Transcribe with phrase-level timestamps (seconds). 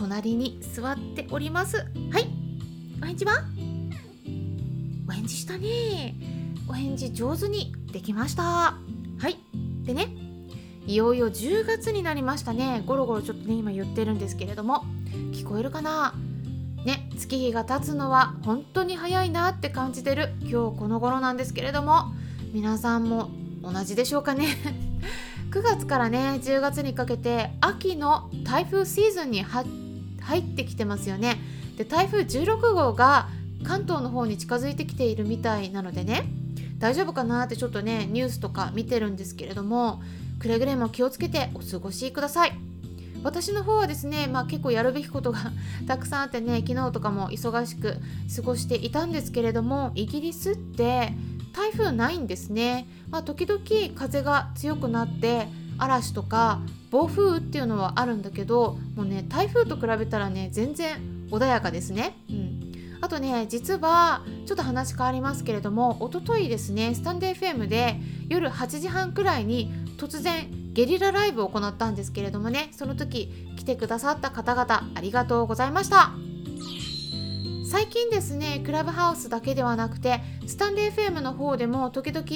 [0.00, 1.76] 隣に座っております。
[1.76, 1.82] は
[2.20, 2.26] い。
[3.02, 3.44] お返事は。
[5.06, 6.14] お返事したね。
[6.66, 8.42] お返事上手にできました。
[8.42, 8.78] は
[9.28, 9.36] い。
[9.84, 10.08] でね
[10.86, 12.82] いよいよ10月になりましたね。
[12.86, 14.84] ゴロゴロちょっとね今言ってるんですけれども。
[15.32, 16.14] 聞こえるかな？
[16.86, 22.14] ね月日が経つのは本当に早いなって感じてる今日この頃なんですけれども。
[22.54, 23.28] 皆さんも
[23.62, 24.56] 同じでしょうかね。
[25.52, 29.66] 9月からね10月にかけて秋の台風シーズンに入
[30.20, 31.38] 入ってきてますよね。
[31.76, 33.28] で台風16号が
[33.62, 36.24] 関東の方に近づいてきているみたいなのでね
[36.78, 40.02] 大丈夫かなってちょっとねニュースとか見てるんですけれども
[40.38, 42.52] くれぐれも気をつけてお過ごしください。
[43.22, 45.52] 私の方はですね、まあ、結構やるべきことが
[45.86, 47.96] たくさんあってね昨日とかも忙しく
[48.34, 51.12] 過ごしていたんですけれどもイギリスって
[51.52, 53.60] 台風ないんですね、まあ、時々
[53.94, 55.48] 風が強くなって
[55.82, 60.98] 嵐とか暴風雨っていうのはあるんだけどもうね台風と比べたらね全然
[61.30, 67.96] 穏やかですね、うん、あとね実はちょっと話変わりますけれどもおとといですねスタンデー FM で
[68.28, 76.12] 夜8時半くらいに突然ゲリラライブを行ったんですけれどもねその時来てくださった方々ありがとうございました。
[77.70, 82.26] 最近ですねクラブハウスだけではなくてスタンデー FM の方でも時々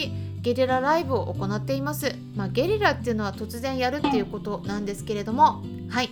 [0.45, 6.11] ゲリラライブを行っています、まあ、ゲリラっていうのは突然やるっていうことなんですけれどもはい。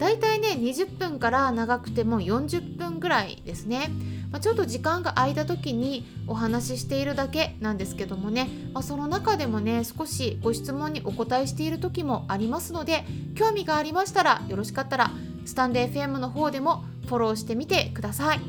[0.00, 3.90] だいたいね20分から長くても40分ぐらいですね、
[4.32, 13.04] まあ、ちょっと時間が空いた時にお話ししているだけなんですけどもね、まあ、その中でもね少しご質問にお答えしている時もありますので
[13.36, 15.10] 興味がありましたらよろしかったら
[15.44, 18.40] スタンデー FM の方でもフォローしてみてください。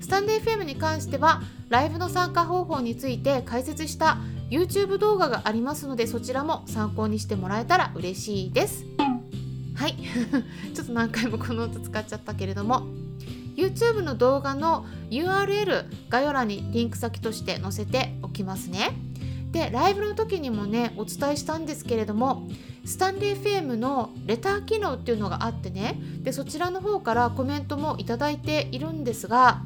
[0.00, 4.18] スタンデー FM に関してはライブの参加方法について解説した
[4.50, 8.84] YouTube 動画がありますのでそちらも参考にしてもらえたら嬉しいです。
[9.74, 9.94] はい。
[10.74, 12.86] ちょっと何回もこの音使っちゃったけれども
[13.56, 18.90] YouTube の動画の URL 概要欄にリンク先として載せておきますね。
[19.52, 22.48] でライブの時にもねお伝えしたんですけれども
[22.84, 26.00] スタンレーフェームのレター機能っていうのがあってね。
[26.22, 29.62] でそちらの方からコメントもいただいているんですが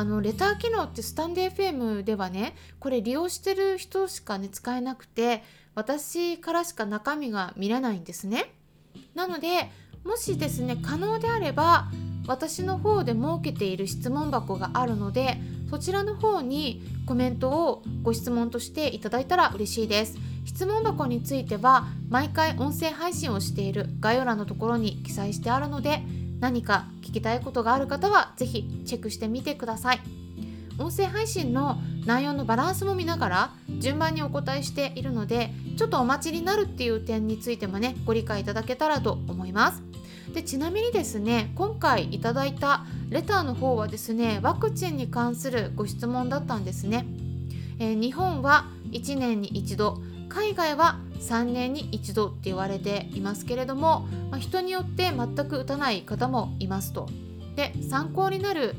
[0.00, 5.42] あのレター機能ってスタンデー FM ではねこれ利用してる人しかね使えなくて
[5.74, 8.54] 私からしか中身が見れないんですね。
[9.14, 9.70] なので
[10.02, 11.90] もしですね可能であれば
[12.26, 15.36] 私の方で設けている質問箱があるので
[15.68, 20.16] そちらの方にコメントをご質問としていただいたら嬉しいです
[20.46, 26.02] 質問箱については毎回音声配信をしている概要欄のところに記載してあるので
[26.40, 30.00] 何か聞きたいことがある方は是非チェックしてみてください。
[30.78, 39.82] 音声配信の内容のバランスも見ながら順番にお答えしているのでちょっとお待ちになるっていう点についてもねご理解いただけたらと思います。
[40.32, 47.04] でちなみにですね今回いただいたレターの方はですねワクチンに関するご質問だったんですね、
[47.78, 57.08] えー、日本は1年に一度海外は3年に一度って言われていますけれども、まあ、人によって全く打たない方もいますと。
[57.56, 58.74] で参考になる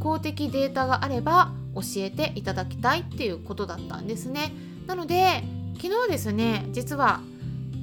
[0.00, 4.52] 公的データがあれば教えていただきたいっていうことだったんですね。
[4.86, 5.42] なので
[5.80, 7.20] 昨日ですね実は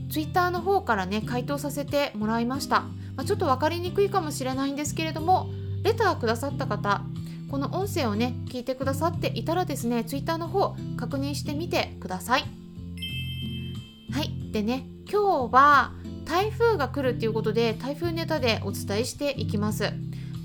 [0.10, 2.82] Twitter の方からね回答させてもらいました、
[3.16, 5.50] まあ、ちょっと分かりにくいかもしれないんですけれども
[5.84, 7.02] レターくださった方
[7.50, 12.63] この音声をね聞いてくださっていたらですね Twitter の方確認してみてくださいはい。
[14.54, 15.92] でね今日は
[16.26, 19.92] 台風が来るっていうことで台風ネタでお伝えしていきます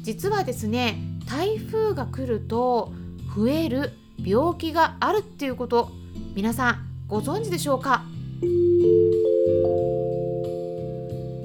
[0.03, 2.93] 実はですね台風が来ると
[3.37, 3.93] 増える
[4.25, 5.91] 病気があるっていうこと
[6.35, 8.03] 皆さんご存知でしょうか？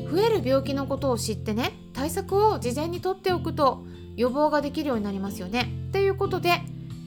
[0.10, 3.84] 増える病気のことを知ってね対策を事前にとっておくと
[4.16, 5.70] 予防ができるようになりますよね。
[5.92, 6.62] ということで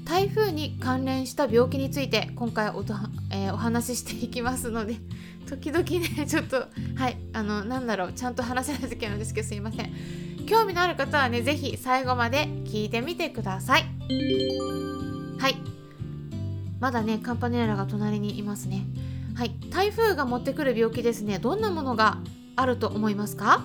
[0.05, 2.85] 台風に関連した病気について今回お,、
[3.32, 4.97] えー、お話ししていきますので
[5.48, 6.66] 時々ねちょっと
[6.96, 9.93] はいあのなんだろうちゃんと話せない時あるんですけどすいません。
[10.46, 13.84] 興味のある方はね是非最後まで聞いてみてください。
[15.38, 15.56] はい。
[16.78, 18.84] まだねカンパネラが隣にいますね。
[19.34, 19.54] はい。
[19.70, 21.38] 台風が持ってくる病気ですね。
[21.38, 22.19] どんなものが
[22.54, 23.64] あると思いますか？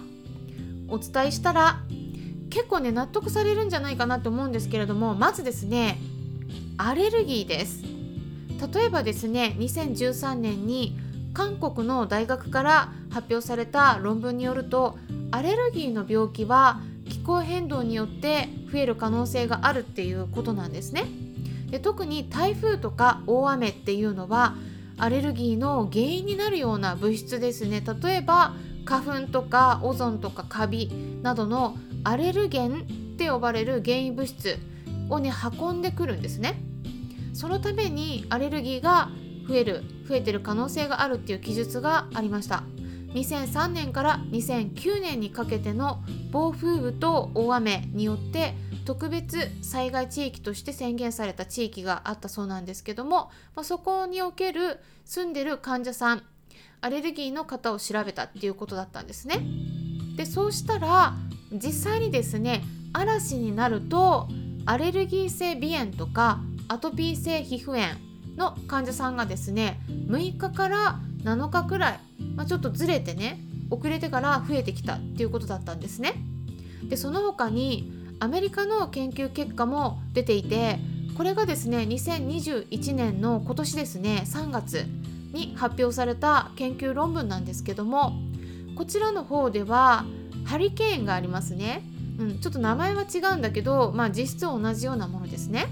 [0.87, 1.81] お伝えしたら
[2.49, 5.97] 結構ね納得されるんじゃないかなと思うんですけれどもまずですね
[6.77, 7.83] アレルギーです。
[8.73, 10.97] 例えばですね2013年に
[11.33, 14.97] 韓国の大学から発表された論文によると
[15.31, 21.05] アレルギーの病気は気候変動によって増える可能性があるっていうことなんですね。
[21.71, 24.55] で特に台風とか大雨っていうのは
[24.97, 28.53] アレルギーの原因になるような物質ですね例えば
[28.85, 30.91] 花粉とかオゾンとかカビ
[31.23, 32.81] などのアレルゲン
[33.13, 34.59] って呼ばれる原因物質
[35.09, 36.61] をね運んでくるんですね
[37.33, 39.09] そのためにアレルギーが
[39.47, 42.63] 増える増えてる可能性があるっていう記述がありました
[43.13, 48.55] 2003年から2009年にかけての暴風雨と大雨によって
[48.85, 56.23] 特別災害地域として宣言された地域があったそうなんですけども、まあ、そこにおける住んでる患者さん
[56.81, 59.39] アレルギーの方を調べたっていうことだったんですね。
[60.15, 61.13] でそうしたら
[61.51, 64.27] 実際にですね嵐になると
[64.65, 71.99] アレルギー性鼻炎とかアトピー性皮膚炎の患者さんがですね6日から7日くらい、
[72.35, 73.39] まあ、ちょっとずれてね
[73.69, 76.13] 遅れてから増えてきたっていうことだったんですね。
[76.83, 80.79] でその他にアメリカの研究結果も出ていて
[81.17, 84.85] これがですね2021年の今年ですね3月
[85.31, 88.13] に発表された研究論文なんですけども
[88.75, 90.05] こちらの方では
[90.45, 91.83] ハリケーンがありますね、
[92.19, 95.67] うん、ちょっと名前は違うんだけど、まあ、実質同じようなものですね。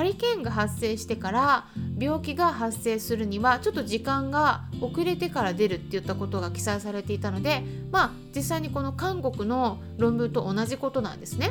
[0.00, 1.66] ハリケーンが発生してから
[1.98, 7.62] 病気が発生するにはちょっと時間が遅れてから出るって言ったことが記載されていたので
[7.92, 11.50] まあ実際にこの韓国の論文と同じことなんですね。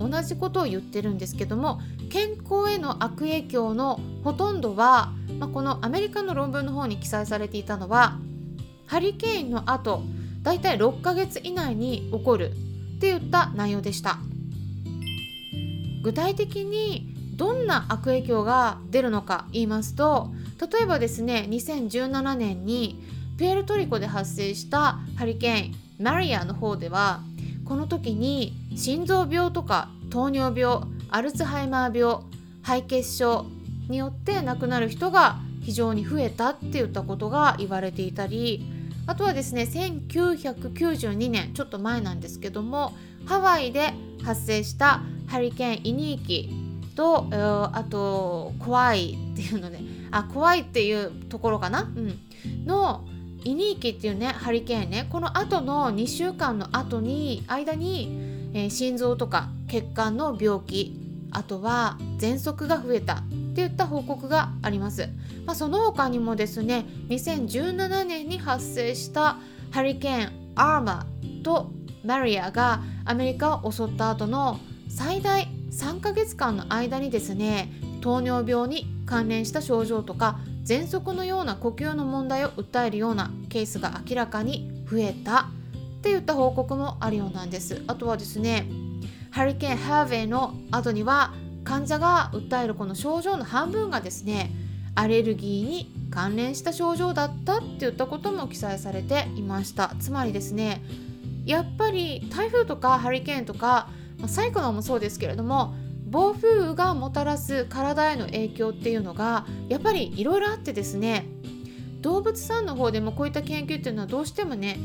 [0.00, 1.80] 同じことを言ってるんですけども
[2.10, 8.18] 健康への悪影響のほとんどは、まあ、このアメリカの論文の方に記載されていたのは
[8.86, 10.02] ハリケーンの後
[10.42, 14.18] だいたい6ヶ月以内に起こるって言った内容でした
[16.02, 20.30] 具体的にどんな悪影響が出るのか言いますと
[20.60, 23.00] 例えばですね2017年に
[23.38, 27.20] プエルトリコで発生したハリケーンマリアの方では
[27.64, 30.80] この時に心臓病とか糖尿病
[31.10, 32.24] アルツハイマー病
[32.62, 33.46] 肺血症
[33.88, 38.66] によって亡くなる人が非常に増えたって言ったことが言われていたり
[39.06, 42.94] あとはですね1992年ちょっと前なんですけども
[43.26, 43.94] ハワイで
[44.24, 46.57] 発生したハリケーンイニーキ
[46.98, 49.78] とあと怖いっていうので
[50.10, 52.18] あ怖いっていうところかな、うん、
[52.66, 53.06] の
[53.44, 55.06] イニーキっていうねハリケーンね。
[55.08, 60.92] この後の2週間の後に間に、えー、心臓とか血管の病気
[61.30, 63.22] あとは喘息が増えたっ
[63.54, 65.08] ていった報告があります、
[65.46, 69.36] まあ、その他にもですね2017年に発生した
[69.70, 71.70] ハリケーンアーマーと
[72.04, 74.58] マリアがアメリカを襲った後の
[74.88, 77.70] 最大3ヶ月間の間にですね
[78.00, 87.82] 糖尿病に関連した症状とか喘息のような呼吸の問題を訴えるようなケースが明らかに増えたって言った報告もあるようなんです。
[87.86, 88.66] あとはですね
[89.30, 91.32] ハリケーンハーヴェイの後には
[91.64, 94.50] 患者が訴えるこの症状の半分がですね
[94.94, 99.94] アレルギーに関連した症状だったって言ったことも記載されていました。
[100.00, 100.82] つまりですね
[101.44, 103.88] やっぱり台風とかハリケーンとか
[104.26, 105.74] サイクロンもそうですけれども
[106.06, 111.26] 暴風雨がもたらす体への影響っていうのがやっぱりいろいろあってですね
[112.00, 114.78] 動物さんの方でもこういった研究っていうのはどうしてもね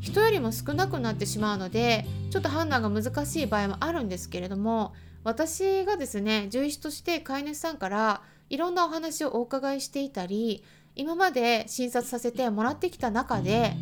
[0.00, 10.64] 人よりも少なくなってしまうのでちょっと判断が難しい場合もあるんですけれども私がですね獣医師として飼い主さんからいろんなお話をお伺いしていたり
[10.96, 13.74] 今まで診察させてもらってきた中で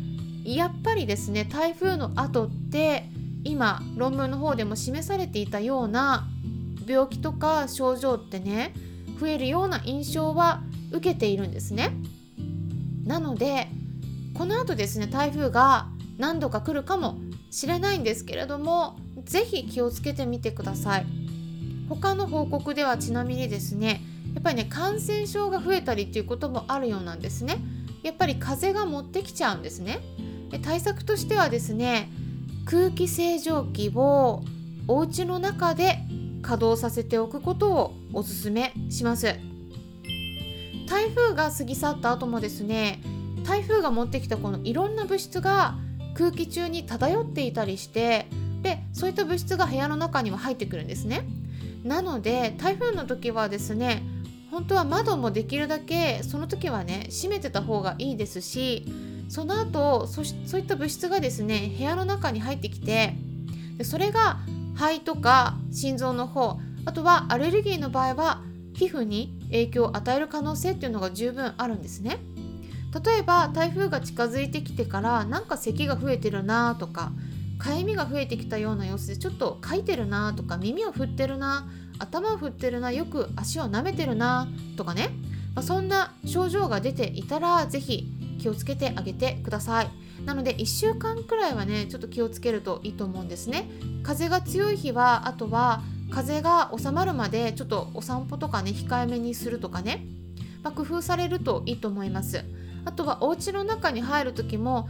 [0.45, 3.09] やっぱりですね台風の後って
[3.43, 6.27] 今論文の方でも示されていたような
[6.87, 8.73] 病気とか症状ってね
[9.19, 11.91] 増えるような印象は受けているんですね。
[13.05, 13.67] なので
[14.33, 17.17] この後ですね台風が何度か来るかも
[17.51, 21.05] しれないんですけれども是非気をつけてみてください。
[21.89, 24.01] 他の報告ではちなみにですね
[24.33, 27.57] やっぱりね感染症が増えたりっていうこともあるようなんですね。
[28.01, 29.99] やっぱり風が持ってきちゃうんですね。
[30.49, 32.09] で対策としてはですね
[32.65, 34.43] 空気清浄機を
[34.87, 35.99] お家の中で
[36.41, 39.35] 稼働させておくことをおすすめします。
[40.87, 43.01] 台風が過ぎ去った後もですね
[43.43, 45.75] 台風が持ってきたこのいろんな物質が
[46.13, 48.27] 空気中に漂っていたりして
[48.61, 51.25] でそういった物質が部屋の中には入ってくるんですね。
[51.83, 54.03] なので台風の時はですね
[54.51, 58.85] 本当は窓もできるだけその時はね閉めてた方がいいですし
[59.29, 63.15] その後そそういった物質がですね部屋の中に入ってきて
[63.77, 64.39] でそれが
[64.75, 68.41] 肺とか心臓の方あとはアレルギーの場合は
[68.73, 72.17] 皮膚に影響を与える可能性っていうのが十分あるんですね。
[73.05, 77.11] 例えば台風が近づいてきてからなんか咳が増えてるなとか
[77.57, 85.09] かゆみが増えてきたような様子でちょっとかいてるなとか耳を振ってるな頭を振ってるなよく足を舐めてるなとかね、
[85.55, 88.07] まあ、そんな症状が出ていたら是非
[88.43, 89.89] 気をつけてあげてください。
[90.25, 93.69] なので1週間くらいはねちょっと気をつけるといいと思うんですね。
[94.03, 95.81] 風が強い日はあとは
[96.11, 100.05] 風が収まるまでちょっとお散歩とかね控えめにするとかね、
[100.61, 102.43] まあ、工夫されるといいと思います。
[102.83, 104.89] あとはお家の中に入る時も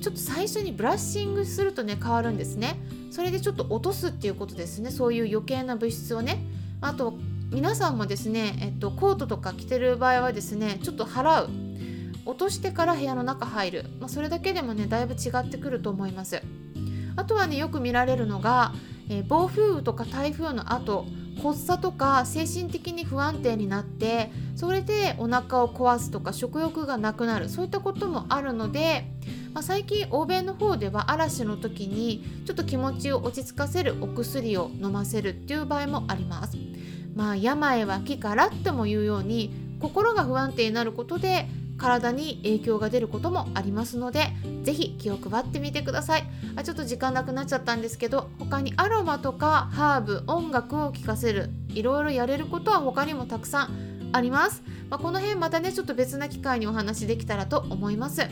[0.00, 2.76] ちょっと最初にブラッシングするとね変わるんですね。
[3.10, 4.92] それでちょっと落とすっていうことですね。
[4.92, 6.46] そういう余計な物質をね。
[6.80, 7.14] あと
[7.50, 11.61] 皆さんもですね、えっと、コートとか着てる場合はですねちょっと払う。
[12.24, 16.42] 落としてから部屋の中入る、まあ、それだけでもねだいぶ違ってくると思います。
[17.16, 18.72] あとはねよく見られるのが、
[19.08, 21.04] えー、暴風雨とか台風の後
[21.42, 27.48] 発作とか精神的に不安定になってそれでお腹を壊すとか食欲がなくなる。
[27.48, 29.04] そういったこともあるので、
[29.52, 36.56] まあ、最近欧米の方では嵐の時にちょっと気持ちを落ち着かせるお薬を飲ませるっていう場合もあります。
[37.14, 41.46] まあ病は気からっても言うように心が不安定になることで
[41.82, 44.28] 体に影響が出ることもありますので
[44.62, 46.24] 是非気を配ってみてください。
[46.54, 58.22] あちょっと時間なくなっちゃったんですけど他にアロマとかハーブ音楽を聴かせるいろいろやれることは他にもたくさんあります、まあ、この辺またねちょっと別な機会にお話できたらと思います。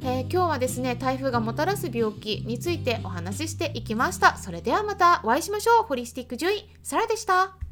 [0.00, 4.36] えー、今日はですね台風がもたらす病気についてお話ししていきました。
[4.36, 5.82] それではまたお会いしましょう。
[5.82, 7.67] ホリスティック獣医サラでした。